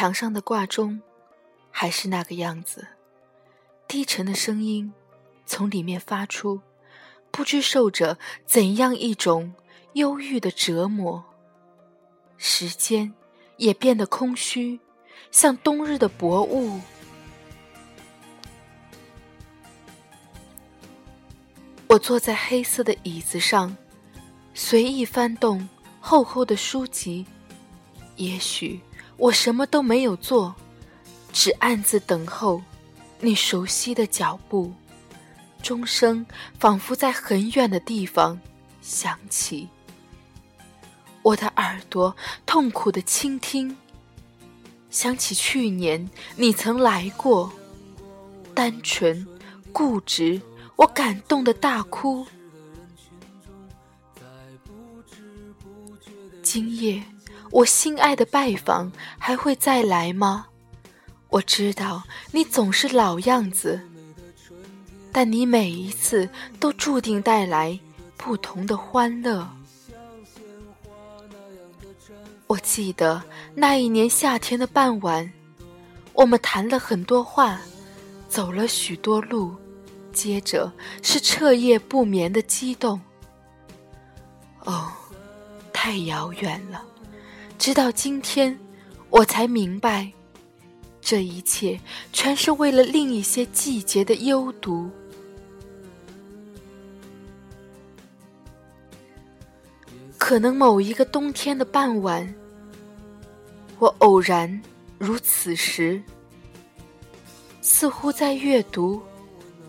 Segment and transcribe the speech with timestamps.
[0.00, 0.98] 墙上的挂钟
[1.70, 2.88] 还是那个样子，
[3.86, 4.90] 低沉的声音
[5.44, 6.58] 从里面发出，
[7.30, 9.52] 不知受着怎样一种
[9.92, 11.22] 忧郁的折磨。
[12.38, 13.12] 时间
[13.58, 14.80] 也变得空虚，
[15.30, 16.80] 像冬日的薄雾。
[21.88, 23.76] 我坐在黑色的椅子上，
[24.54, 25.68] 随意翻动
[26.00, 27.26] 厚厚的书籍。
[28.16, 28.80] 也许
[29.20, 30.54] 我什么都没有做，
[31.30, 32.62] 只暗自等候
[33.20, 34.72] 你熟悉的脚步。
[35.62, 36.24] 钟声
[36.58, 38.40] 仿佛在很远的地方
[38.80, 39.68] 响起，
[41.20, 43.76] 我的耳朵痛苦的倾听，
[44.88, 47.52] 想起去年你曾来过，
[48.54, 49.28] 单纯
[49.70, 50.40] 固执。
[50.76, 52.26] 我感动的大哭。
[56.42, 57.04] 今夜，
[57.50, 60.46] 我心爱的拜访还会再来吗？
[61.28, 63.80] 我知道你总是老样子，
[65.12, 66.28] 但你每一次
[66.58, 67.78] 都注定带来
[68.16, 69.48] 不同的欢乐。
[72.46, 73.22] 我记得
[73.54, 75.32] 那一年夏天的傍晚，
[76.14, 77.60] 我们谈了很多话，
[78.28, 79.54] 走了许多路。
[80.12, 83.00] 接着是彻夜不眠的激动。
[84.64, 84.90] 哦，
[85.72, 86.84] 太遥远了，
[87.60, 88.58] 直到今天，
[89.10, 90.10] 我才明白，
[90.98, 91.78] 这一切
[92.10, 94.90] 全是为了另一些季节的幽独。
[100.16, 102.34] 可能某一个冬天的傍晚，
[103.78, 104.62] 我偶然
[104.96, 106.02] 如此时，
[107.60, 109.02] 似乎在阅读。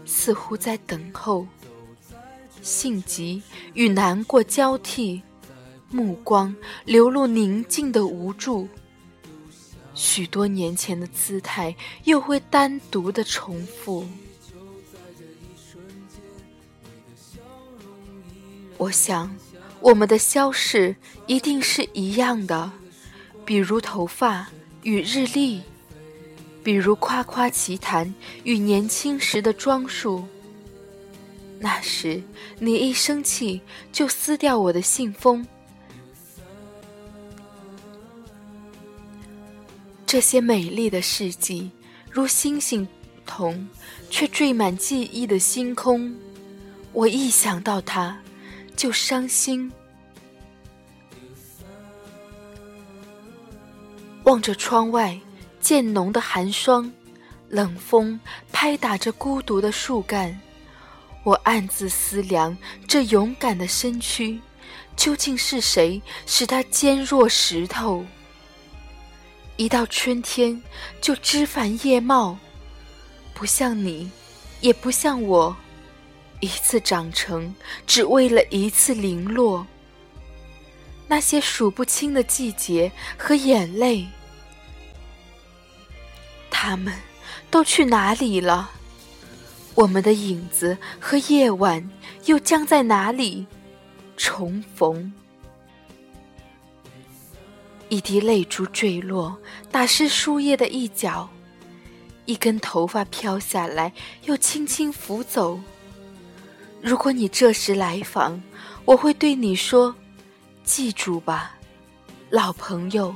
[0.03, 1.45] 似乎在等候，
[2.61, 3.41] 性急
[3.73, 5.21] 与难过交替，
[5.91, 8.67] 目光流露宁静的无助。
[9.93, 11.75] 许多年前的姿态
[12.05, 14.05] 又会单独的重复。
[18.77, 19.35] 我想，
[19.79, 20.95] 我们的消逝
[21.27, 22.71] 一定是一样的，
[23.45, 24.49] 比如头发
[24.81, 25.61] 与日历。
[26.63, 28.13] 比如夸夸其谈
[28.43, 30.23] 与年轻时的装束。
[31.59, 32.21] 那时
[32.59, 33.59] 你一生气
[33.91, 35.45] 就撕掉我的信封。
[40.11, 41.71] 这些美丽的事迹，
[42.11, 42.85] 如星星
[43.25, 43.65] 同，
[44.09, 46.13] 却缀满记忆的星空。
[46.91, 48.19] 我一想到它，
[48.75, 49.71] 就伤心。
[54.23, 55.17] 望着窗外。
[55.61, 56.91] 渐浓的寒霜，
[57.47, 58.19] 冷风
[58.51, 60.37] 拍打着孤独的树干，
[61.23, 64.41] 我暗自思量：这勇敢的身躯，
[64.97, 68.05] 究竟是谁使它坚若石头？
[69.61, 70.59] 一到春天
[70.99, 72.35] 就枝繁叶茂，
[73.35, 74.09] 不像你，
[74.59, 75.55] 也不像我，
[76.39, 77.53] 一次长成，
[77.85, 79.67] 只为了一次零落。
[81.07, 84.07] 那些数不清的季节和眼泪。
[86.49, 86.91] 他们
[87.51, 88.71] 都去哪里了？
[89.75, 91.87] 我们的影子和夜晚
[92.25, 93.45] 又将在哪里
[94.17, 95.13] 重逢？
[97.91, 99.37] 一滴泪珠坠落，
[99.69, 101.27] 打湿树叶的一角；
[102.23, 103.91] 一根头发飘下来，
[104.23, 105.59] 又轻轻拂走。
[106.81, 108.41] 如果你这时来访，
[108.85, 109.93] 我会对你说
[110.63, 111.57] ：“记住吧，
[112.29, 113.13] 老朋友，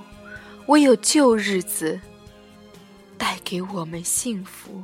[0.65, 1.97] 我有旧日子。”
[3.17, 4.83] 带给我们幸福。